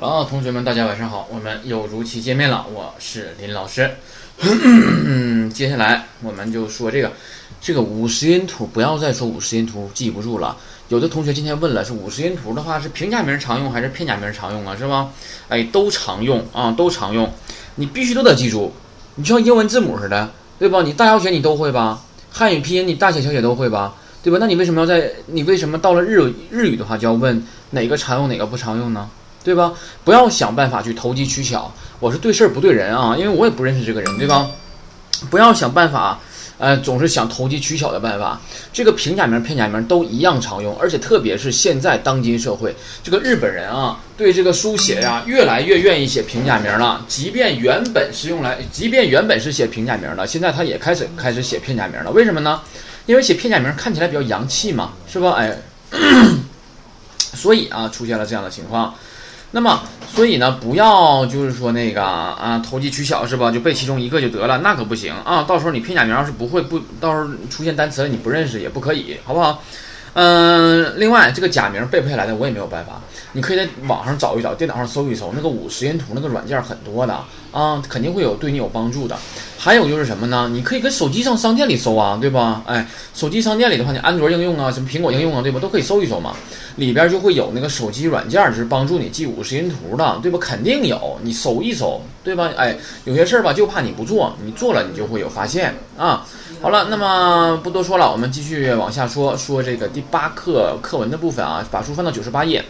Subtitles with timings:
[0.00, 2.64] 好，同学们，大家晚上好，我们又如期见面了。
[2.72, 3.90] 我是林老师，
[5.52, 7.10] 接下来我们就说这个，
[7.60, 10.56] 这个五十音图，不要再说五十音图记不住了。
[10.86, 14.76] 有的同学今天问了，是五十音图的话，是平假名常用还是片假名常用啊？
[14.76, 15.10] 是吧？
[15.48, 17.28] 哎，都常用啊，都常用，
[17.74, 18.72] 你必须都得记住，
[19.16, 20.30] 你就像英文字母似的，
[20.60, 20.80] 对吧？
[20.82, 22.00] 你大小写你都会吧？
[22.30, 23.96] 汉语拼音你大写小写都会吧？
[24.22, 24.36] 对吧？
[24.40, 29.10] 那你为什么要在你为什么到了日日语的话就要问哪个常用哪个不常用呢？
[29.48, 29.72] 对吧？
[30.04, 31.72] 不要想办法去投机取巧。
[32.00, 34.46] 我是对事儿不对人啊，因为我也不认识这个人，对吧？
[35.30, 36.20] 不要想办法，
[36.58, 38.38] 呃，总是想投机取巧的办法。
[38.74, 47.02] 这个平假名、片假名都一样常用，而且特别是现在当今社会，这个日本人啊，对这个书写呀，越来越愿意写平假名了。
[47.08, 52.10] 即便原本是用来，即便原本是写平假名的，现在他也开始开始写片假名了。
[52.10, 52.60] 为什么呢？
[53.06, 55.30] 因为写片假名看起来比较洋气嘛，是吧？
[55.38, 55.56] 哎，
[57.18, 58.94] 所以啊，出现了这样的情况。
[59.50, 59.82] 那么，
[60.14, 63.50] 所以呢，不要就是说那个啊，投机取巧是吧？
[63.50, 65.42] 就背其中一个就得了，那可不行啊！
[65.48, 69.62] 到时候你拼假名要是不会，不，到时候出现单词了你不认识也不可以，好不好？
[70.12, 73.00] 嗯，另外这个假名背不下来的我也没有办法，
[73.32, 77.18] 你可以在网上找一找，电脑上搜一搜，那个五十音图那个软件很多的
[77.52, 79.16] 啊，肯定会有对你有帮助的。
[79.56, 80.48] 还有就是什么呢？
[80.52, 82.62] 你可以跟手机上商店里搜啊，对吧？
[82.66, 85.58] 哎，手机商店里的话，你安卓应用啊，什么苹果应用啊，对吧？
[85.58, 86.34] 都可以搜一搜嘛。
[86.78, 90.38] 里边就会有那个手机软件，就是帮助你记五十音图的，对吧？
[90.40, 92.48] 肯定有，你搜一搜，对吧？
[92.56, 96.24] 哎，有些事儿吧，就怕你不做，你做了，你就会有发现啊。
[96.62, 101.64] 好了，那么不多说了，我们继续往下说说这个第八课课文的部分啊。
[101.70, 102.64] 把书翻到九十八页，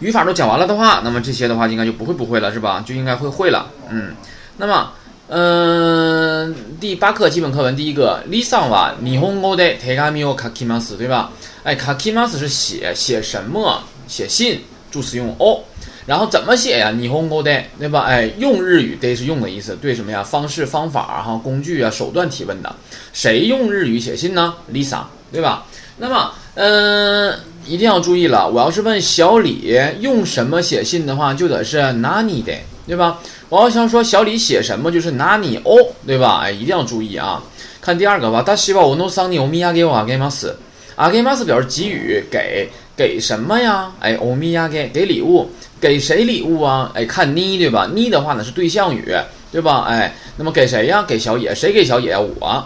[0.00, 2.84] 语法都讲完了的话，那么这些的话应该就不会不会了，是吧？
[2.86, 3.70] 就应该会会了。
[3.90, 4.14] 嗯，
[4.58, 4.92] 那么，
[5.28, 6.05] 嗯。
[6.38, 10.34] 嗯，第八课基本课文第一个，Lisa w 你 n h o n g o de t e a m e o
[10.34, 11.32] k a k i m a s 对吧？
[11.62, 13.82] 哎 k a k i m a s 是写写什么？
[14.06, 15.64] 写信，助词用 o，
[16.04, 18.02] 然后怎么写呀你 i h o n g o d 对吧？
[18.02, 20.22] 哎，用日语 d a y 是用的意思，对什么呀？
[20.22, 22.70] 方式、方法哈，工具啊，手段提问的，
[23.14, 25.64] 谁用日语写信呢？Lisa，对吧？
[25.96, 27.55] 那么，嗯。
[27.68, 32.52] 一定要注意了，我要是问小李用什么写信的话，就得是哪里的，
[32.86, 33.18] 对吧？
[33.48, 35.74] 我要想说小李写什么，就是哪里哦，
[36.06, 36.42] 对吧？
[36.44, 37.42] 哎，一定要注意啊！
[37.80, 40.54] 看第二个吧，私はおのさん尼欧米ヤ给をあげます。
[40.96, 43.90] あげます表示给予，给给什么呀？
[43.98, 45.50] 哎，欧米ヤ给给礼物，
[45.80, 46.92] 给谁礼物啊？
[46.94, 47.90] 哎，看你对吧？
[47.92, 49.12] 你的话呢是对象语，
[49.50, 49.84] 对吧？
[49.88, 51.02] 哎，那么给谁呀？
[51.06, 52.64] 给小野，谁给小野我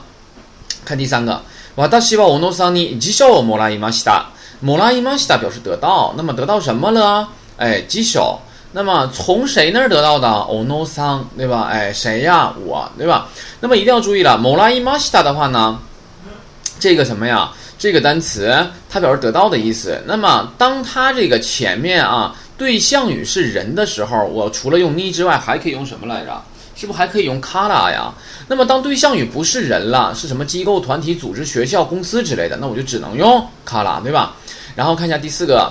[0.85, 1.43] 看第三个，
[2.01, 4.27] 私はおのさん尼吉社をもらいました。
[4.63, 7.29] 某拉伊马西达表示得到，那么得到什么了？
[7.57, 8.39] 哎，技首。
[8.73, 10.29] 那么从谁那儿得到的？
[10.29, 11.63] 哦，o 桑，对吧？
[11.71, 12.53] 哎，谁呀？
[12.67, 13.29] 我，对吧？
[13.61, 15.79] 那么一定要注意了，某拉伊马西达的话呢，
[16.79, 17.51] 这个什么呀？
[17.79, 18.55] 这个单词
[18.91, 20.01] 它表示得到的意思。
[20.07, 26.41] 那么当它这个前面啊对象语是人的时候，我除了用你之外，还可以用什么来着？
[26.81, 28.11] 是不是还可以用卡拉呀？
[28.49, 34.35] 那么当对象语不是人了，是什么机构、团体、组织、学校、公司之类的，那我就只能用卡拉，对吧？
[34.75, 35.71] 然后看一下第四个，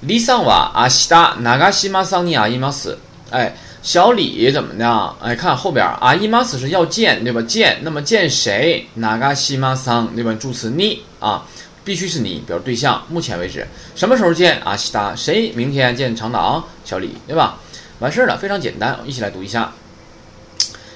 [0.00, 2.98] 李桑瓦阿西达哪嘎西玛桑尼亚伊玛斯，
[3.30, 5.16] 哎，小李怎么样？
[5.22, 7.40] 哎，看后边，阿伊玛斯是要见，对吧？
[7.40, 8.86] 见，那么见谁？
[8.92, 10.34] 哪嘎西玛桑，对吧？
[10.34, 11.42] 助词你啊，
[11.86, 13.00] 必须是你，比如对象。
[13.08, 13.66] 目前为止，
[13.96, 14.60] 什么时候见？
[14.62, 15.50] 阿西达谁？
[15.56, 17.56] 明天见长岛小李，对吧？
[18.00, 19.72] 完事儿了，非常简单，一起来读一下。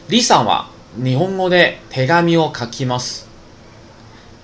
[0.06, 0.70] 李さんは
[1.02, 3.26] 日本語で手紙を書きます。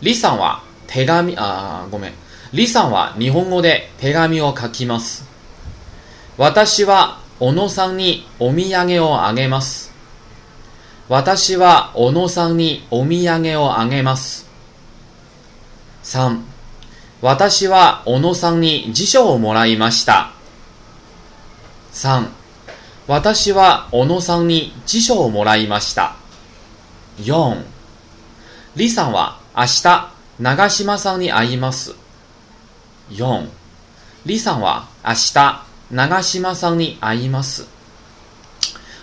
[0.00, 2.12] 李さんは手紙、あ、ごめん。
[2.52, 5.24] 李さんは日本語で手紙を書きます。
[6.38, 9.92] 私は小野さんにお土産をあげます。
[11.10, 14.48] 私は小野さんにお土産をあげます。
[16.04, 16.40] 3.
[17.20, 20.32] 私は小野さんに辞書をもらいました。
[21.92, 22.39] 3.
[23.10, 26.14] 私は小野さんに辞書をもらいました。
[27.18, 27.60] 4、
[28.76, 31.96] 李さんは明日、長島さんに会います。
[33.10, 33.48] 4、
[34.26, 37.66] 李さんは明日、長島さんに会います。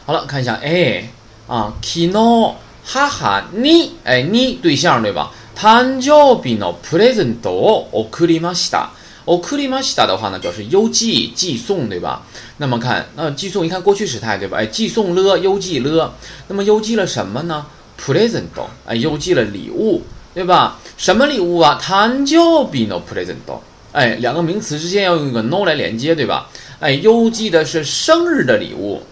[0.06, 1.10] 好了，看一下 A
[1.50, 2.56] 啊，kino
[2.86, 5.34] 哈哈你哎你对象对吧？
[5.54, 8.90] 誕生日のプレゼントを送りました。
[9.26, 12.22] 送りましたの話呢，表示邮寄寄送对吧？
[12.60, 14.58] 那么看，那寄送一看过去时态对吧？
[14.58, 16.14] 哎，寄送了，邮寄了。
[16.48, 17.66] 那么邮寄了什么呢
[17.98, 20.02] p r e s e n t 哎，邮寄了礼物，
[20.34, 20.80] 对吧？
[20.98, 23.58] 什么礼物啊 t 就 n i no p r e s e n t a
[23.92, 26.50] 哎，两个名词之间要用一个 no 来连接，对吧？
[26.80, 29.04] 哎，邮寄的是生日的礼物，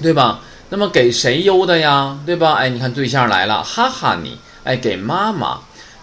[0.00, 0.40] 对吧？
[0.68, 2.16] 那么给谁邮的呀？
[2.24, 2.54] 对吧？
[2.54, 5.58] 哎，你看对象来了，哈哈，你哎，给妈妈。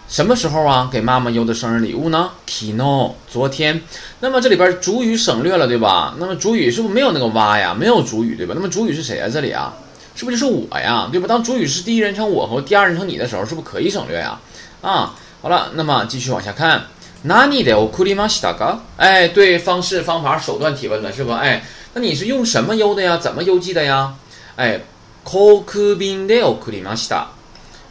[0.08, 0.88] 什么时候啊？
[0.90, 3.78] 给妈妈邮的生日礼物呢？Kino，昨天。
[4.20, 6.14] 那么这里边主语省略了，对吧？
[6.18, 7.76] 那么主语是不是没有那个“我”呀？
[7.78, 8.54] 没有主语，对吧？
[8.56, 9.28] 那么主语是谁啊？
[9.30, 9.70] 这里啊，
[10.14, 11.06] 是不是就是我呀？
[11.12, 11.26] 对吧？
[11.28, 14.40] 当主语是第一人称“我”和第二人称“你”的时候，是不是可以省略呀？
[14.80, 16.82] 啊，好了，那么继续往下看。
[17.24, 17.78] 哪里的？
[17.78, 18.78] 我クリましたか？
[18.96, 21.32] 哎，对，方式、方法、手段提问了，是不？
[21.32, 21.62] 哎，
[21.92, 23.18] 那你是用什么邮的呀？
[23.18, 24.14] 怎么邮寄的呀？
[24.56, 24.80] 哎，
[25.24, 27.26] 航空便で送りました。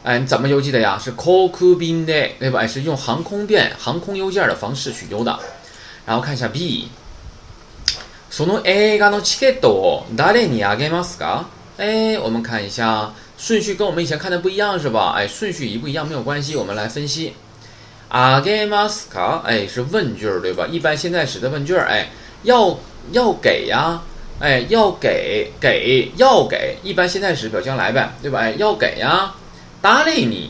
[0.08, 0.98] 哎，你怎么邮寄的呀？
[0.98, 2.60] 是 Koku 空空兵的，对吧？
[2.62, 5.38] 哎，是用航空便、航空邮件的方式去邮的。
[6.06, 6.88] 然后看一下 B。
[8.32, 11.44] その映画のチケットを誰にあげますか？
[11.78, 15.12] 哎，我们看一下顺序跟我们以前看的不一样是吧？
[15.18, 17.34] 哎，顺序一不一样没有关系，我们来分析。
[18.10, 19.42] あげますか？
[19.42, 20.66] 哎，是问句儿对吧？
[20.72, 22.08] 一般现在时的问句儿，哎，
[22.44, 22.80] 要
[23.12, 24.02] 要给呀，
[24.40, 28.40] 哎，要给给要给，一般现在时表将来呗，对吧？
[28.40, 29.34] 哎，要给呀。
[29.82, 30.50] 搭理你，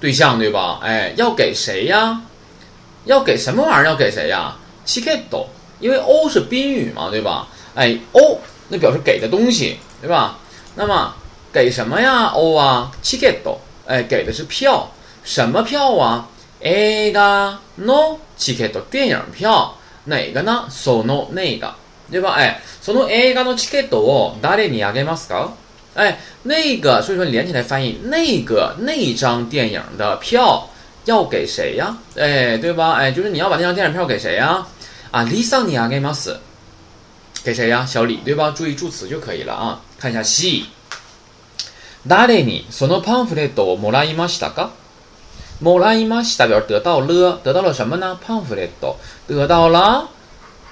[0.00, 0.80] 对象对吧？
[0.82, 2.20] 哎，要给谁呀？
[3.04, 3.86] 要给什么玩意儿？
[3.86, 4.54] 要给谁呀？
[4.84, 5.46] チケット，
[5.80, 7.48] 因为 O 是宾语嘛，对吧？
[7.74, 10.38] 哎，O 那表示给的东西，对吧？
[10.74, 11.12] 那么
[11.52, 14.90] 给什么呀？O 啊，チケット，哎，给的是票，
[15.24, 16.28] 什么票啊？
[16.62, 19.74] 映画のチケット，电影票，
[20.04, 20.66] 哪个呢？
[20.70, 21.74] その那个，
[22.10, 22.32] 对吧？
[22.34, 25.50] 哎，その映画のチケットを誰にあげますか？
[25.94, 30.68] 哎，那个，所以说连起来翻译，那个那张电影的票
[31.04, 31.96] 要给谁呀？
[32.16, 32.92] 哎，对吧？
[32.92, 34.64] 哎，就是你要把那张电影票给谁呀？
[35.10, 36.38] 啊 l i 你啊，干嘛死？
[37.42, 37.84] 给谁呀？
[37.84, 38.52] 小李，对吧？
[38.56, 39.80] 注意助词就可以了啊。
[39.98, 40.66] 看一下，She，
[42.06, 44.70] 誰にそのパンフレットもらいましたか？
[45.60, 48.16] もらいました代表得到了，得到了什么呢？
[48.24, 48.94] パンフレット，
[49.26, 50.08] 得到了，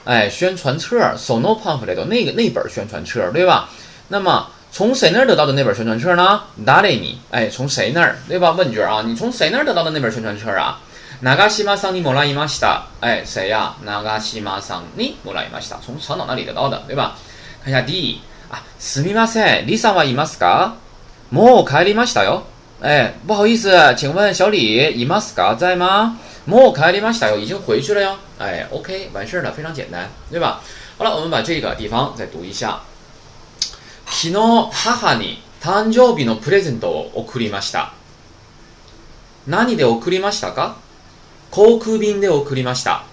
[0.04, 3.68] 哎，宣传册，そのパンフレット那个那本宣传册，对吧？
[4.06, 4.46] 那么。
[4.70, 6.40] 从谁那儿得到的那本宣传册呢？
[6.56, 7.18] 哪里你？
[7.30, 8.16] 哎，从谁那儿？
[8.28, 8.50] 对吧？
[8.52, 10.78] 问卷啊，你从谁那儿得到的那本宣传册啊？
[11.20, 12.82] 哪个西马桑尼莫拉伊ま西た？
[13.00, 13.74] 哎，谁呀？
[13.82, 15.76] 哪个西马桑尼莫拉伊ま西た？
[15.84, 17.16] 从山岛那里得到的，对吧？
[17.64, 18.20] 看一下 D
[18.50, 18.62] 啊。
[18.78, 20.74] すみません、李さんはいますか？
[21.32, 22.42] もう帰りましたよ。
[22.80, 26.16] 哎，不好意思，请问小李，いますか在吗？
[26.46, 28.14] もう帰りましたよ，已经回去了哟。
[28.38, 30.60] 哎，OK，完事儿了，非常简单，对吧？
[30.98, 32.78] 好了，我们把这个地方再读一下。
[34.10, 34.32] 昨日
[34.72, 37.92] 母に誕生日のプレゼントを贈りました。
[39.46, 40.76] 何で贈りましたか
[41.50, 43.04] 航空便で贈りました。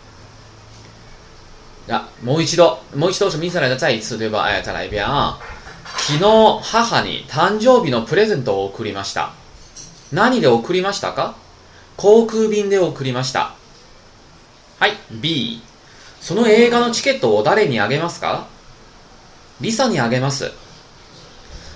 [1.87, 9.33] や、もう一度、もう一度、見せられた再一次对吧哎、再来一遍昨日、母に誕生日のプレゼントを贈りました。
[10.11, 11.35] 何で贈りましたか
[11.97, 13.53] 航空便で贈りました。
[14.79, 15.61] はい、B。
[16.19, 18.47] その映画のチケットを誰にあげますか
[19.61, 20.51] リサにあげます。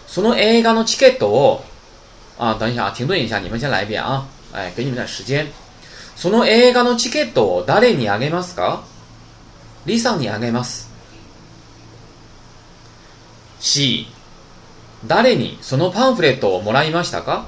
[0.09, 1.63] その映画のチケットを、
[2.39, 4.25] あ、等一下停顿一下，你们先来一遍啊，
[4.55, 5.45] え、给你们点时间。
[6.15, 8.81] その映画のチケットを誰にあげますか？
[9.85, 10.89] リさんにあげます。
[13.59, 14.07] C、
[15.05, 17.45] 誰にそのパンフレットをもらいましたか？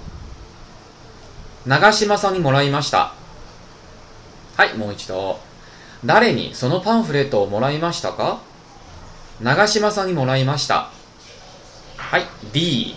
[1.66, 3.16] 長島さんにもらいました。
[4.56, 5.40] はい、もう一度。
[6.06, 8.40] 誰にそのパンフレットをもらいましたか？
[9.42, 10.92] 長島さんにもらいました。
[12.18, 12.96] い D。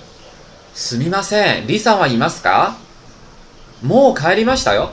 [0.74, 2.76] すみません、李さんはいますか？
[3.82, 4.90] もう帰りましたよ。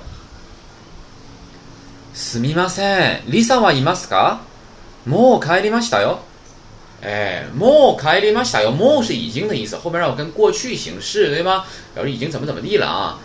[2.14, 4.42] すみません、李さんはいますか？
[5.06, 6.20] もう帰りましたよ。
[7.56, 8.72] もう帰りましたよ。
[8.72, 11.64] もう是已经的意思，后面要跟过去形式，对吗？
[11.96, 13.18] 表示已经怎么怎么地了啊。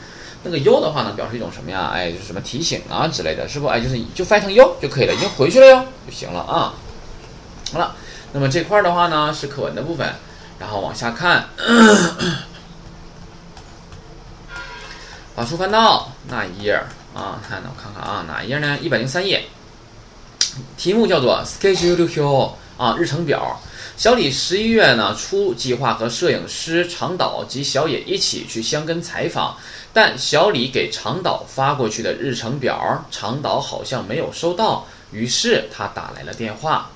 [0.44, 1.88] 那个 you 的话呢，表示一种什么呀？
[1.92, 3.66] 哎，就是什么提醒啊之类的，是不？
[3.66, 6.72] 哎，就是就翻成 you 就可以了，已经回去了哟，就行了啊。
[7.72, 7.94] 好了，
[8.32, 10.08] 那么这块的话呢，是课文的部分。
[10.58, 11.48] 然后往下看，
[15.34, 16.72] 把书翻到那一页
[17.14, 18.78] 啊，看我看看啊，哪一页呢？
[18.80, 19.44] 一百零三页，
[20.78, 22.10] 题目叫做《Sketch UQ》
[22.78, 23.60] 啊，日程表。
[23.98, 29.56] 小李十一月呢初计划和摄影师长岛及小野一起去香根采访，
[29.92, 36.90] 但小李给长岛发过去的日程表，长岛好像没有收到，于是他打来了电话。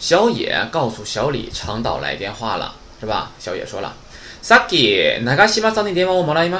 [0.00, 2.74] 小野告诉小李，长岛来电话了。
[3.00, 3.30] 是吧？
[3.38, 3.94] 小野说了
[4.42, 6.58] ，Saki，哪个西马桑的电话我没来伊马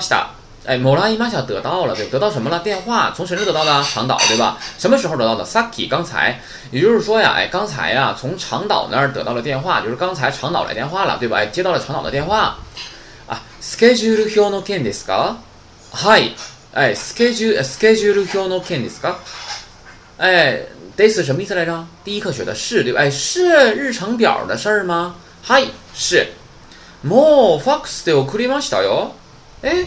[0.67, 2.61] 哎，没来伊马西奥得到了，对，得到什么了？
[2.61, 3.83] 电话，从谁这得到的？
[3.83, 4.59] 长岛，对吧？
[4.79, 6.39] 什么时候得到的？Saki，刚才。
[6.71, 11.39] 也就是说呀，哎，刚才呀，从长岛那儿得到了电话，就是刚才长岛来电话了，对吧？
[11.39, 12.59] 哎，接到了长岛的电话。
[13.27, 15.37] 啊，スケジュール表の件ですか？
[15.91, 16.31] 嗨，
[16.75, 19.15] 哎，スケジュスケジュール表の件ですか？
[20.19, 20.61] 哎
[20.97, 21.83] ，this 什么意思来着？
[22.05, 25.15] 第一课学的是对，哎，是日程表的事儿吗？
[25.43, 25.63] 嗨。
[25.99, 26.29] 是，
[27.05, 29.15] もう fax で送りましたよ。
[29.63, 29.85] 哎，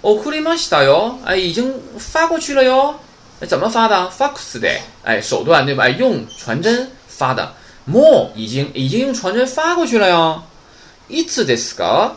[0.00, 1.18] 送りましたよ。
[1.24, 1.68] 哎，已经
[1.98, 2.94] 发过去了哟。
[3.40, 5.88] 哎，怎么发的？fax で，哎，手段对吧？
[5.88, 7.52] 用传真发的。
[7.90, 10.40] もう已经已经用传真发过去了哟。
[11.10, 12.12] いつですか？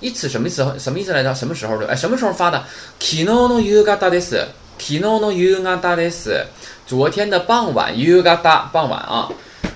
[0.00, 0.78] いつ什么时候？
[0.78, 1.34] 什么意思来着？
[1.34, 1.86] 什么时候的？
[1.88, 2.64] 哎，什么时候发的？
[2.98, 4.38] 昨日の夕方です。
[4.78, 6.46] 昨日の夕方です。
[6.86, 7.94] 昨天的傍晚。
[7.94, 9.28] 夕方，傍晚啊。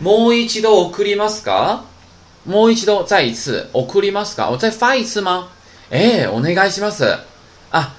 [0.02, 1.82] もう一度送りますか？
[2.46, 4.24] もう一度、再一次、送给你吗？
[4.50, 5.48] 我再发一次吗？
[5.90, 7.04] 哎，お願いします
[7.70, 7.92] 啊！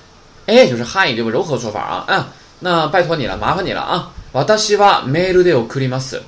[0.46, 1.30] 哎，就是汉语对吧？
[1.30, 2.06] 柔和说法啊。
[2.08, 2.26] 嗯，
[2.62, 4.12] 那拜托你了，麻烦你了啊。
[4.58, 6.22] 私はメールで送ります。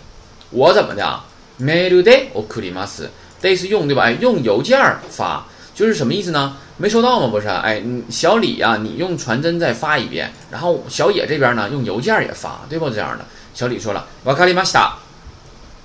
[0.51, 1.23] 我怎么的啊？
[1.61, 3.09] メールで送ります。
[3.41, 4.03] 这是用对吧？
[4.03, 4.77] 哎，用邮件
[5.09, 6.57] 发，就是什么意思呢？
[6.77, 7.27] 没收到吗？
[7.29, 7.47] 不是？
[7.47, 10.29] 哎，小李呀，你用传真再发一遍。
[10.51, 12.89] 然后小野这边呢，用邮件也发，对不？
[12.89, 13.23] 这样的。
[13.53, 14.91] 小李说了，わかりました。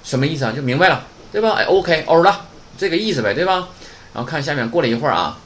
[0.03, 0.53] 什么意思啊？
[0.55, 1.01] 就明白了。
[1.35, 1.51] 对吧？
[1.57, 2.45] 哎，OK，欧了，
[2.79, 3.67] 这个意思呗，对吧？
[4.13, 5.37] 然后看下面，过了一会儿啊，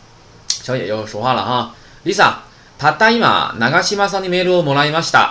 [0.48, 1.74] 小野又说话了哈。
[2.04, 2.30] Lisa，
[2.78, 5.28] 他代码 nagashimasan 的 m a i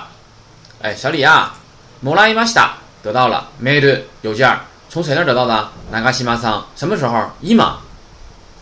[0.82, 1.54] 哎，小李啊
[2.02, 2.44] m o r a i m
[3.04, 7.30] 得到了 m a i 邮件儿，从谁那儿得到的 n a g a s 什么时候？
[7.40, 7.78] 一码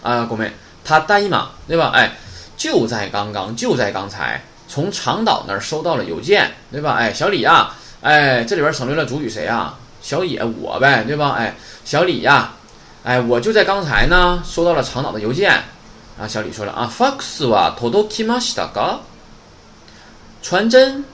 [0.03, 0.51] 啊，国妹，
[0.83, 1.91] 他代码对吧？
[1.95, 2.11] 哎，
[2.57, 6.95] 就在刚刚，就在刚才，从长岛那儿收到了邮件，对吧？
[6.99, 9.73] 哎，小李啊，哎，这里边省略了主语谁啊？
[10.01, 11.35] 小野我呗，对吧？
[11.39, 11.55] 哎。
[11.85, 12.51] 小李呀，
[13.03, 15.63] 哎，我就在刚才呢，收到了长岛的邮件。
[16.19, 18.99] 啊，小李说了啊，fax は届きま a た
[20.41, 21.05] 传真、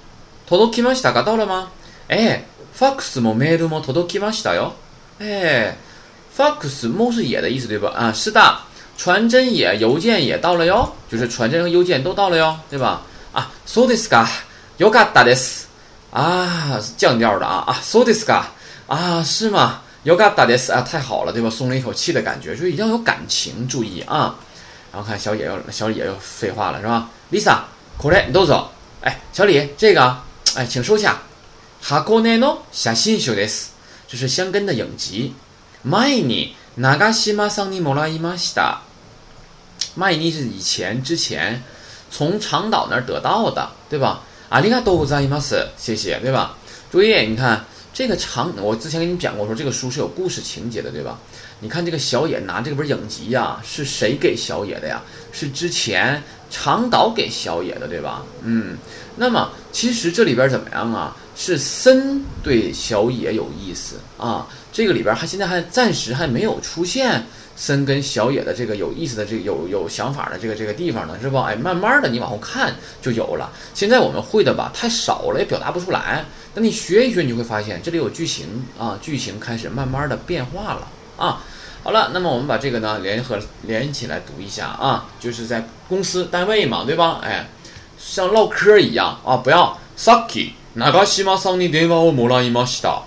[0.48, 1.68] 届きましたか、到了吗？
[2.08, 2.46] 哎
[2.78, 4.72] ，fax もメールも届きま t たよ。
[5.20, 5.76] 哎
[6.38, 7.92] ，fax mo 是也的意思，对吧？
[7.94, 8.42] 啊，是的，
[8.98, 13.02] 传真也，邮件也到了哟，就是传真和邮件都到了哟，对吧？
[13.34, 14.26] 啊，そうですか。
[14.78, 15.68] 良かったです。
[16.14, 18.44] 啊，降调的啊啊，そうですか？
[18.88, 19.82] 啊，是吗？
[20.04, 21.50] 有 a 达的斯啊，太好了，对吧？
[21.50, 24.36] 松了一口气的感觉，所以要有感情，注意啊。
[24.92, 28.72] 然后看小野又小野又废话了，是吧？Lisa，Kurei，都走。
[29.02, 30.18] 哎，小李，这个
[30.56, 31.20] 哎，请收下。
[31.84, 33.66] Hakone no s h a s i n shoudes，
[34.08, 35.34] 这是香根的影集。
[35.88, 38.78] Mai ni nagashima san mora i m a s i t a
[39.96, 41.62] m i ni 是以前之前
[42.10, 46.58] 从长岛那儿得到的，对吧？Arigato z a i 谢谢，对吧？
[46.92, 47.64] 注意，你看。
[47.94, 51.20] 这个长，我之前给你讲过，说这个书是有故事情节的，对吧？
[51.60, 55.02] 你看这个小野拿这本影集呀，是谁给小野的呀？
[55.34, 58.24] 是之前长岛给小野的，对吧？
[58.44, 58.78] 嗯，
[59.18, 61.16] 那么其实这里边怎么样啊？
[61.36, 64.48] 是森对小野有意思啊？
[64.72, 67.22] 这个里边还现在还暂时还没有出现。
[67.62, 71.38] 森跟小野的这个有意思的这有有想法的这个这个地方呢，是不？
[71.38, 73.52] 哎，慢慢的你往后看就有了。
[73.76, 76.26] 现在我们会的吧，太少了，也表达不出来。
[76.56, 80.88] 那你学一学，你会发现这里有剧情啊，剧情开始慢慢的变化了
[81.18, 81.44] 啊。
[81.84, 83.38] 好了，那么我们把这个呢联合
[83.68, 87.20] 连起来读一下啊，就是在公司单位嘛，对吧？
[87.22, 87.48] 哎，
[88.00, 89.78] 像唠嗑一样啊，不要。
[89.96, 93.04] Saki，なんに電話をもらいました。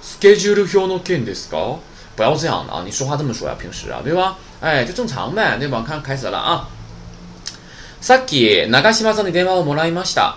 [0.00, 1.80] スケジュール表の件ですか？
[2.16, 2.82] 不要这样的啊！
[2.84, 4.36] 你说话这么说呀，平时啊，对吧？
[4.60, 5.84] 哎，就正常呗，对吧？
[5.86, 6.66] 看开始了啊！
[8.02, 10.36] さっき長島さんに電話をもらいました。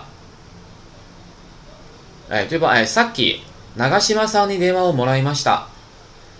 [2.28, 2.68] 哎，对吧？
[2.68, 3.40] 哎，さっき
[3.76, 5.68] 長島さんに電話をもらいました。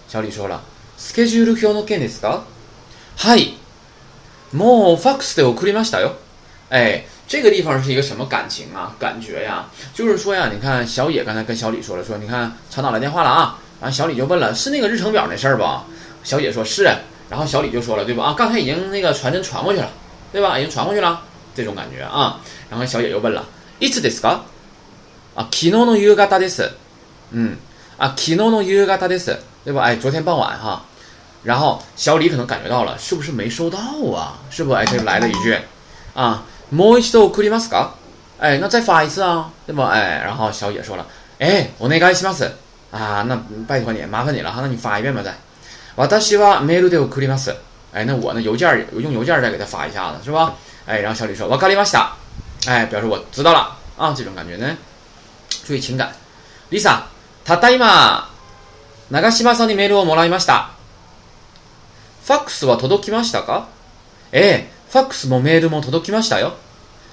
[0.09, 0.61] 小李说了，
[0.99, 2.43] スケジュール表の件ですか？
[3.17, 3.57] はい。
[4.53, 6.13] もうファックスで送りましたよ。
[6.69, 8.95] 哎，这个地方是一个什么感情啊？
[8.99, 13.59] 感觉啊，就是说呀，你看小野刚才跟小李说了，说你看厂长来电话了啊。
[13.81, 15.85] 完，小李就问了，是那个日程表那事儿吧？
[16.23, 16.83] 小姐说是，
[17.29, 18.25] 然后小李就说了，对吧？
[18.25, 19.91] 啊，刚才已经那个传真传过去了，
[20.33, 20.59] 对吧？
[20.59, 21.23] 已经传过去了，
[21.55, 22.41] 这种感觉啊。
[22.69, 23.45] 然后小姐又问了，
[23.81, 24.41] いつですか？
[25.35, 26.69] 啊，昨日の夕方です。
[27.31, 27.57] 嗯，
[27.97, 29.83] 啊，昨日の夕方です，对吧？
[29.83, 30.83] 哎，昨天傍晚哈。
[31.43, 33.79] 然后小李可能感觉到了，是不是没收到
[34.15, 34.39] 啊？
[34.51, 34.73] 是不？
[34.73, 35.57] 哎，就来了一句，
[36.13, 37.87] 啊，もう一度送りますか？
[38.39, 39.89] 哎，那再发一次啊，对吧？
[39.89, 41.07] 哎，然后小姐说了，
[41.39, 42.47] 哎，我那个エキマス。
[42.93, 45.33] あ啊，那拜托你，麻烦你了哈，那你发一遍吧再。
[46.19, 47.55] 私はメールで送ります。
[47.93, 50.55] 哎，那我呢邮件用邮件再给他发一下子是吧？
[50.87, 52.13] 哎，然后小李说我咖喱玛西达，
[52.67, 54.77] 哎，表示我知道了啊，这种感觉呢，
[55.67, 56.13] 注意情感。
[56.71, 57.03] Lisa，
[57.45, 57.79] ただい
[59.11, 60.71] 長島さんにメールをもらいました。
[62.25, 63.67] ファックスは届きましたか？
[64.33, 66.55] ええ、ファックスもメールも届きましたよ。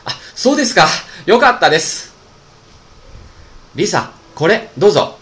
[0.05, 0.85] あ、そうですか。
[1.25, 2.13] よかったです。
[3.73, 5.16] リサ、これ、どうぞ。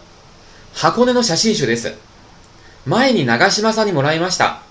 [0.75, 1.93] 箱根の写真集です。
[2.85, 4.61] 前に長島さんにもらいました。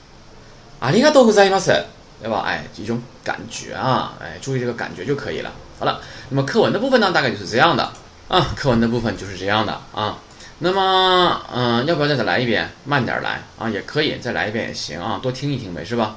[0.78, 1.72] ありがとうございます。
[2.20, 5.50] では、え、一种感觉啊，え、注意这个感觉就可以了。
[5.80, 5.98] 好了，
[6.30, 7.82] 那么课文的部分呢，大概就是这样的
[8.28, 8.52] 啊。
[8.54, 10.18] 课文的部分就是这样的啊。
[10.60, 12.68] 那么，嗯、要不要再来一遍？
[12.84, 16.16] 慢点来啊，也可以，再来一遍也行啊，多听一听呗，是吧？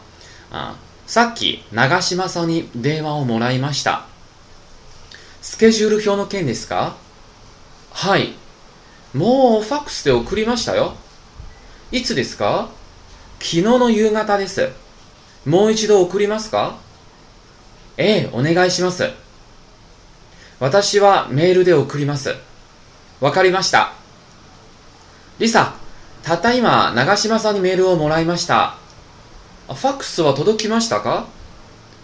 [0.51, 0.75] 啊，
[1.07, 4.01] さっき長島さんに電話をもらいました。
[5.41, 6.97] スケジュール表の件ですか？
[7.93, 8.33] はい。
[9.17, 10.93] もうファックスで送りましたよ。
[11.91, 12.69] いつですか
[13.39, 14.69] 昨日の夕方です。
[15.43, 16.77] もう一度送りますか
[17.97, 19.09] ええ、お願いします。
[20.59, 22.35] 私はメールで送ります。
[23.19, 23.93] わかりました。
[25.39, 25.73] リサ、
[26.21, 28.75] たった今、長島さんにメールをもらいました。
[29.67, 31.25] ファックスは届きましたか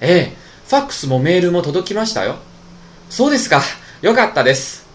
[0.02, 2.38] ええ、ファックスもメールも届きましたよ。
[3.12, 3.62] そうですか。
[4.02, 4.88] よかったです。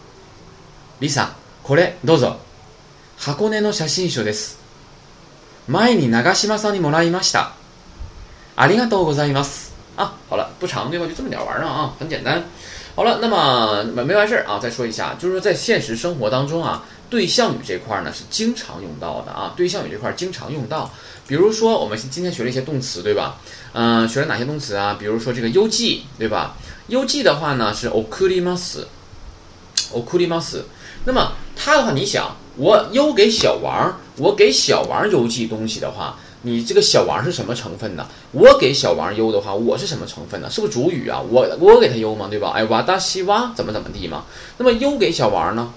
[0.99, 1.37] リサ、
[1.69, 2.39] これどうぞ。
[3.19, 4.59] 箱根の写真書です。
[5.69, 7.53] 前に長島さんにもらいました。
[8.57, 9.75] ありがとうございます。
[9.95, 11.05] 啊，好了，不长对吧？
[11.07, 12.43] 就这么点玩意儿啊，很简单。
[12.97, 20.91] 好了，那么没完事儿啊，再说一下，就是说在现实生活当中啊，对象语这块儿呢是经常用到的啊，对象语这块儿经常用到。
[21.27, 23.39] 比如说我们今天学了一些动词对吧？
[23.75, 24.97] 嗯，学了哪些动词啊？
[24.99, 26.57] 比如说这个「優記」对吧？
[26.89, 28.87] 「優記」的话呢是「o u i m a おくり u す」、
[29.93, 30.63] 「おくります」。
[31.05, 38.07] 那么他的话，你想，我邮给小王，我给小王邮寄东西的话，你这个小王是什么成分呢？
[38.31, 40.49] 我给小王邮的话，我是什么成分呢？
[40.49, 41.21] 是不是主语啊？
[41.29, 42.29] 我我给他邮吗？
[42.31, 42.53] 对吧？
[42.55, 44.25] 哎，哇达西哇怎么怎么地嘛？
[44.57, 45.73] 那么邮给小王呢？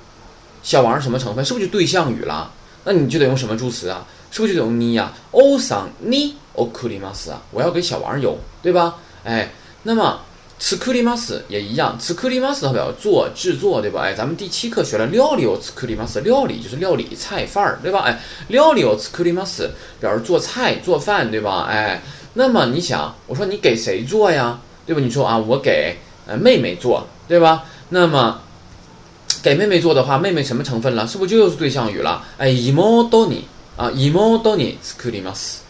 [0.62, 1.44] 小王是什么成分？
[1.44, 2.52] 是不是就对象语了？
[2.84, 4.06] 那你就得用什么助词啊？
[4.30, 5.12] 是不是就得用你呀？
[5.32, 8.98] オサンニオクリマス啊，我要给小王邮，对吧？
[9.24, 10.20] 哎，那么。
[10.62, 14.02] 吃ク里马斯也一样，吃クリマ的代表做制作，对吧？
[14.04, 18.02] 哎，咱们第七课学了料理，吃ク里马斯，料理就是料理菜饭儿，对吧？
[18.06, 18.16] 哎，
[18.50, 21.62] 料理吃ク里马斯，表示做菜做饭，对吧？
[21.68, 22.00] 哎，
[22.36, 24.60] 那么你想，我说你给谁做呀？
[24.86, 25.02] 对吧？
[25.02, 25.96] 你说啊，我给
[26.28, 27.64] 呃妹妹做，对吧？
[27.90, 28.40] 那么
[29.42, 31.08] 给妹妹做的话，妹妹什么成分了？
[31.08, 32.24] 是不是就又是对象语了？
[32.38, 32.74] 哎，妹
[33.10, 33.42] 都 y
[33.78, 34.12] 啊，妹
[34.44, 35.62] 都你作ります，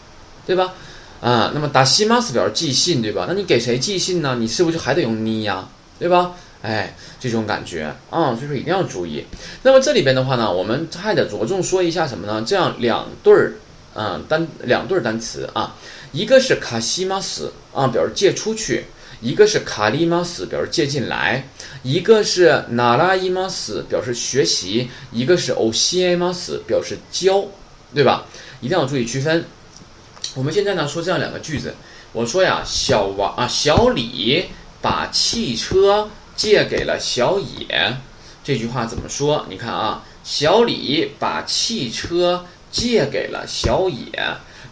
[0.46, 0.74] 对吧？
[1.22, 3.26] 啊，那么达西马斯表示寄信，对吧？
[3.28, 4.36] 那你给谁寄信呢？
[4.40, 6.32] 你是不是就还得用你呀，对吧？
[6.62, 9.24] 哎，这种感觉啊，所以说一定要注意。
[9.62, 12.42] 那么这里边的话呢，我们还得着重说一下什么呢？
[12.44, 13.52] 这样两对儿，
[13.94, 15.76] 嗯，单两对儿单词啊，
[16.10, 18.82] 一个是卡西马斯啊，表示借出去；
[19.20, 21.44] 一个是卡利马斯表示借进来；
[21.84, 27.44] 一个是那拉伊马斯表示学习；一个是欧西马斯表示教，
[27.94, 28.26] 对吧？
[28.60, 29.44] 一定要注意区分。
[30.34, 31.74] 我们现在呢说这样两个句子，
[32.12, 34.42] 我说呀，小王啊，小李
[34.80, 37.94] 把汽车借给了小野，
[38.42, 39.44] 这句话怎么说？
[39.50, 43.96] 你看啊，小李把汽车借给了小野，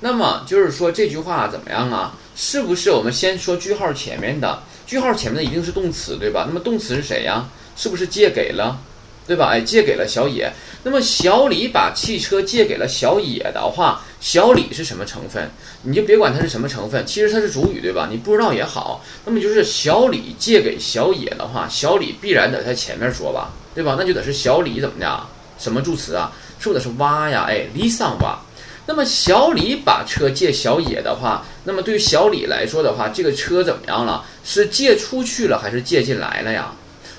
[0.00, 2.16] 那么就是说这句话怎么样啊？
[2.34, 4.62] 是不是我们先说句号前面的？
[4.86, 6.46] 句号前面的一定是动词，对吧？
[6.48, 7.44] 那么动词是谁呀？
[7.76, 8.80] 是不是借给了，
[9.26, 9.50] 对吧？
[9.52, 10.50] 哎，借给了小野。
[10.84, 14.00] 那么小李把汽车借给了小野的话。
[14.20, 15.50] 小李是什么成分？
[15.82, 18.06] 你就别管它是什么成分，其实它是主语，对吧？
[18.10, 19.02] 你不知道也好。
[19.24, 23.96] 那么就是小李借给小野的话，小李必然得在前面说吧，对吧？
[23.98, 25.26] 那就得是小李怎么的啊？
[25.58, 26.30] 什么助词啊？
[26.58, 27.46] 是不是得是哇呀？
[27.48, 28.38] 哎，s a 哇。
[28.86, 34.22] 那么小李把车借小野的话，那么对于小李来说的话，这个车怎么样了？
[34.44, 36.72] 是借出去了还是借进来了呀？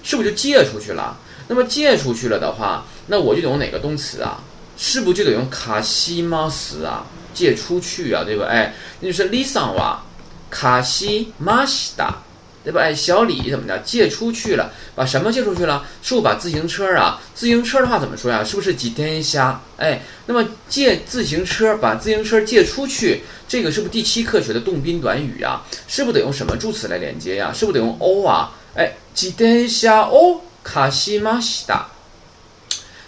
[0.04, 1.18] 是不是就借出去了？
[1.48, 4.44] 那么借出去了的话，那我就用哪个动词啊？
[4.84, 8.48] 是不就得用卡西马斯啊，借出去啊，对吧？
[8.50, 10.02] 哎，那就是 Lisa 哇，
[10.50, 12.16] 卡西马西达，
[12.64, 12.82] 对吧？
[12.82, 14.74] 哎，小李怎么的借出去了？
[14.96, 15.86] 把什么借出去了？
[16.02, 17.22] 是不是把自行车啊？
[17.36, 18.44] 自行车的话怎么说呀？
[18.44, 19.62] 是不是几天下？
[19.78, 25.62] 哎，那么借自行车，把自行车借出去，这个是不是第七课学的动宾短语啊？
[25.88, 27.52] 是不是得用什么助词来连接呀？
[27.54, 28.52] 是不是得用 o 啊？
[28.76, 31.86] 哎，几天下 o 卡西马西达。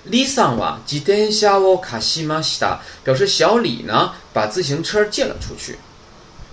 [0.06, 2.80] 李桑哇，自転車を貸しました。
[3.06, 5.78] 表示小李呢，把自行车借了出去。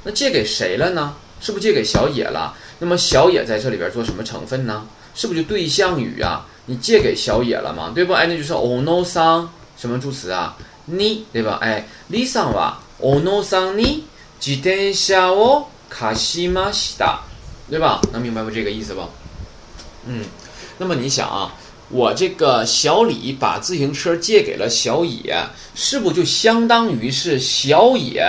[0.05, 1.15] 那借给谁了呢？
[1.41, 2.55] 是不借给小野了？
[2.79, 4.87] 那么小野在这里边做什么成分呢？
[5.17, 6.47] 是不是就对象语啊？
[6.67, 7.91] 你借给小野了吗？
[7.95, 8.13] 对不？
[8.13, 10.57] 哎，那就是おのさん，什么助词啊？
[10.85, 11.59] 你，对吧？
[11.61, 14.03] 哎，李桑哇，おのさんに
[14.39, 17.19] 自転車を貸しました，
[17.69, 18.01] 对吧？
[18.13, 18.51] 能明白不？
[18.51, 19.01] 这个意思不？
[20.07, 20.25] 嗯，
[20.79, 21.53] 那么你想啊？
[21.91, 25.37] 我这个小李把自行车借给了小野，
[25.75, 28.25] 是不就相当于是小野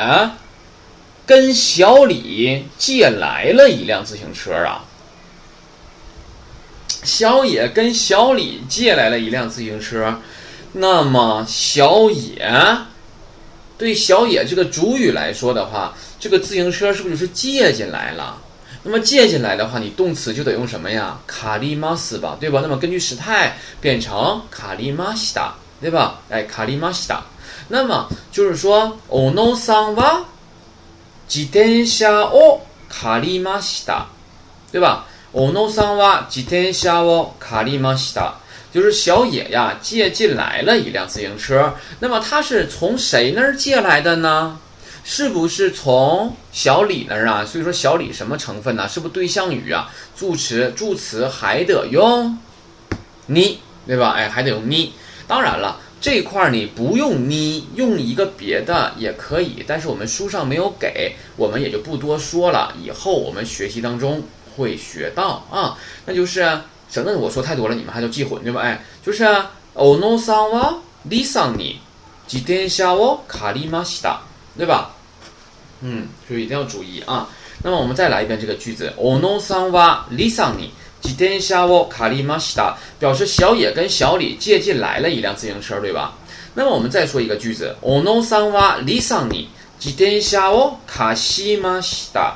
[1.28, 4.84] 跟小李借来了一辆自行车啊？
[7.04, 10.19] 小野跟小李借来了一辆自行车，
[10.74, 12.52] 那么小野
[13.78, 18.41] 对小野这个主语来说的话，这个自行车是不是就是借进来了？
[18.83, 21.19] 那么借进来的话，你动词就得用什么呀？
[21.27, 22.59] 卡利马斯吧，对吧？
[22.63, 26.19] 那么根据时态变成借りました，对吧？
[26.29, 27.21] 哎，借りました。
[27.67, 29.15] 那么就是说，小
[39.25, 41.73] 野呀借进来了一辆自行车。
[41.99, 44.57] 那么他是从谁那儿借来的呢？
[45.03, 47.43] 是不是从小李那儿啊？
[47.45, 48.87] 所以说小李什么成分呢？
[48.87, 49.89] 是不是对象语啊？
[50.15, 52.37] 助词助词还得用，
[53.25, 54.11] 你对吧？
[54.11, 54.93] 哎，还得用你。
[55.27, 59.63] 当然了，这块儿你不用你，用一个别的也可以。
[59.65, 62.71] 但是我们书上没有给，我们也就不多说了。
[62.81, 64.23] 以后我们学习当中
[64.55, 65.77] 会学到啊。
[66.05, 66.41] 那就是
[66.91, 68.61] 省得我说太多了，你们还都记混对吧？
[68.61, 69.23] 哎，就是
[69.73, 70.75] おのさんは
[71.09, 71.77] 李さに
[72.27, 74.30] 自転車を借りました。
[74.57, 74.91] 对吧？
[75.81, 77.27] 嗯，所以一定要注意啊。
[77.63, 80.69] 那么我们再来一遍这个句子：ono san wa risani
[81.01, 86.15] j i t k a i m a s h t a 表示小野跟小李借进来了一辆自行车，对吧？
[86.53, 89.45] 那么我们再说一个句子：ono san wa risani
[89.79, 92.33] j i t k a s i m a s h t a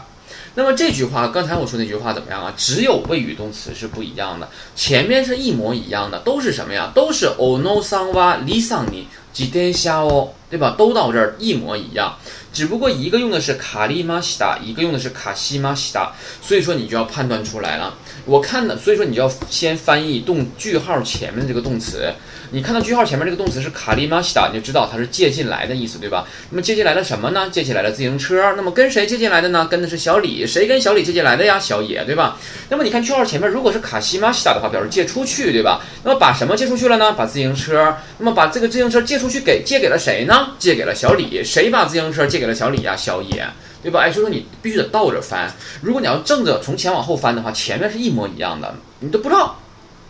[0.57, 2.53] 那么这句话，刚才我说那句话怎么样啊？
[2.55, 6.89] 只有谓语动词是不一样的，前面是一模一样的，都是什么呀？
[6.95, 10.75] 都是 ono san wa i s a i 几天下哦，对吧？
[10.77, 12.17] 都到这儿一模一样，
[12.53, 17.93] 只不过一个用的是卡利玛西达，一个用的是卡西玛西达，所以说你就要判断出来了。
[18.27, 22.11] 我看的，所以说你就要先翻译动句号前面的这个动词。
[22.51, 26.27] 你看到句号前面这个动词是卡利玛西达，你就知道它是借进来的意思，对吧？
[26.49, 27.49] 那么借进来了什么呢？
[27.51, 28.53] 借进来了自行车。
[28.55, 29.67] 那么跟谁借进来的呢？
[29.69, 30.45] 跟的是小李。
[30.45, 31.59] 谁跟小李借进来的呀？
[31.59, 32.39] 小野，对吧？
[32.69, 35.83] 那么你看句号前面，如果是卡西玛西达的话，表示借出去，对吧？
[36.03, 37.13] 那么把什么借出去了呢？
[37.13, 37.95] 把自行车。
[38.19, 40.49] 那么把这个自行车借出去给借给了谁呢？
[40.57, 41.43] 借给了小李。
[41.43, 42.95] 谁把自行车借给了小李呀？
[42.97, 43.43] 小野。
[43.85, 43.99] 对吧？
[44.01, 45.47] 哎，以说你必须得倒着翻。
[45.79, 49.55] 如果你要正着从前往后翻的话，前面是一模一样的，你都不知道，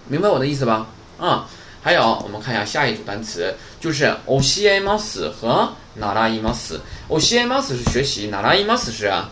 [0.07, 0.87] 明白我的意思吧？
[1.19, 1.45] 啊，
[1.81, 5.67] 还有，我们看一下下一组单词，就是 osimas 和
[5.99, 6.79] naraimas。
[7.09, 9.29] osimas 是学习，naraimas 是啊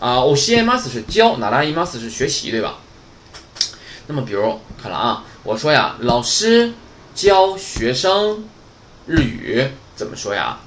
[0.00, 2.74] ，osimas 是教，naraimas 是学习，对吧？
[4.06, 6.70] 那么，比如看了啊，我说呀，老师
[7.14, 8.44] 教学生
[9.06, 10.58] 日语，怎么说呀？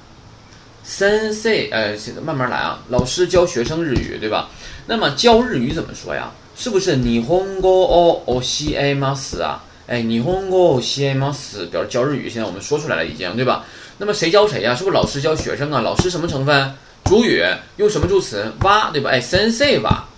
[0.86, 4.50] sense，哎，慢慢来啊，老师教学生日语，对吧？
[4.86, 6.30] 那么教日语怎么说呀？
[6.56, 9.62] 是不是“ニホンゴオオシ m a ス”啊？
[9.86, 13.64] 哎，“ニホンゴオシ m a ス”表示教日语，现在我们说出来了，已经对吧？
[13.98, 14.74] 那么谁教谁啊？
[14.74, 15.80] 是不是老师教学生啊？
[15.80, 16.74] 老师什么成分？
[17.04, 17.42] 主语
[17.76, 18.52] 用什么助词？
[18.62, 19.10] 哇，对吧？
[19.10, 20.08] 哎，sense 哇。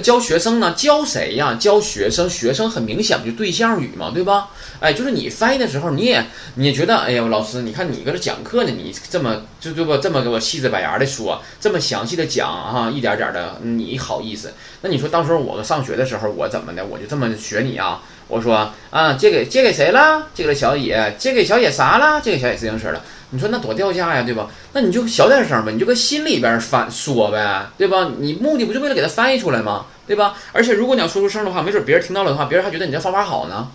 [0.00, 0.72] 教学生呢？
[0.76, 1.54] 教谁呀？
[1.58, 4.48] 教学生，学生很明显就对象语嘛，对吧？
[4.80, 14.52] 哎，就是你翻译的时候，你也，你觉得，哎呀，老师，你看你搁这讲课呢，你这么，就这么这么给我细枝板牙的说，这么详细的讲啊，一点点的，你好意思？
[14.82, 16.84] 那你说到时候我们上学的时候，我怎么的？
[16.86, 18.02] 我就这么学你啊？
[18.28, 20.26] 我说啊，借给借给谁了？
[20.34, 22.20] 借给了小野，借给小野啥了？
[22.20, 23.02] 借给小野自行车了。
[23.30, 24.48] 你说那多掉价呀，对吧？
[24.72, 28.08] 那你就小点声呗，你就跟心里边翻说呗，对吧？
[28.18, 29.86] 你目的不就为了给他翻译出来吗？
[30.06, 30.34] 对吧？
[30.52, 33.68] 而且如果你要说出声的话，没准别人听到了的话，别人还觉得你这方法好呢，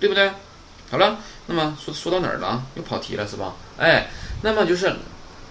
[0.00, 0.30] 对不对？
[0.90, 2.62] 好了，那么说说到哪儿了？
[2.76, 3.54] 又跑题了是吧？
[3.76, 4.06] 哎，
[4.40, 4.90] 那么就是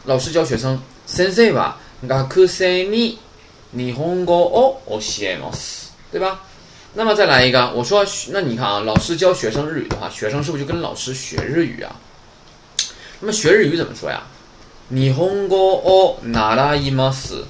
[0.06, 1.74] 老师教学生，先生は
[2.34, 3.18] 学生に
[3.74, 6.42] 日本語を教えます，对吧？
[6.96, 11.94] 那么再来一个，我说那你看啊，老师教学生日语的话，学生是不是就跟老师学日语啊？
[13.22, 14.22] 那么学日语怎么说呀？
[14.90, 16.34] 日本
[16.78, 16.98] 语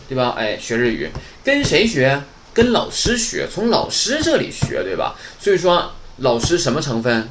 [0.08, 0.36] 对吧？
[0.38, 1.10] 哎，学日语
[1.44, 2.20] 跟谁学？
[2.54, 5.14] 跟老师学，从老师这里学对吧？
[5.40, 7.28] 所以说老师什么成分？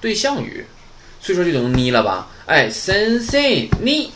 [0.00, 0.64] 对象语，
[1.20, 2.26] 所以说就成你了吧？
[2.46, 3.40] 哎，先生
[3.80, 4.10] に、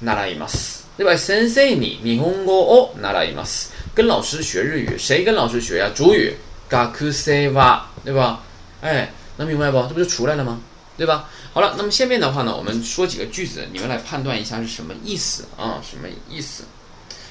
[0.00, 1.16] 習います对吧？
[1.16, 3.70] 先生に、日本语を習います。
[3.96, 5.90] 跟老师学日语，谁跟老师学呀？
[5.94, 6.32] 主语、
[6.70, 8.44] 学生哇对吧？
[8.82, 9.78] 哎，能明白不？
[9.82, 10.60] 这不就出来了吗？
[10.96, 11.28] 对吧？
[11.52, 15.82] 好了，那么下面的话呢，我们说几个句子，你们来判断一下是什么意思啊？
[15.82, 16.64] 什么意思？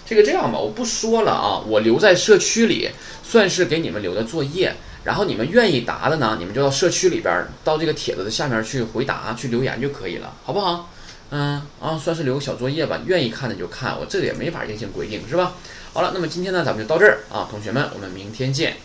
[0.05, 2.89] 这个这样吧，我不说了啊，我留在社区里，
[3.23, 4.73] 算是给你们留的作业。
[5.05, 10.89] 然后你们愿意答的呢，你们就到社区里边，到这个帖子的下面去回答、去留言就可以了，好不好？
[11.31, 15.53] 嗯，啊，算是留个小作业吧，愿意看的就看，我这个也没法硬性规定，是吧？
[15.93, 18.75] 好了，那么今天呢，咱们就到这儿啊，同学们，我们明天见。